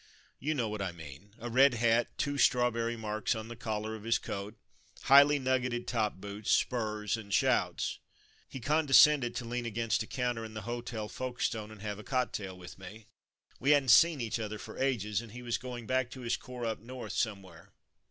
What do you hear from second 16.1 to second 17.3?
his corps up north,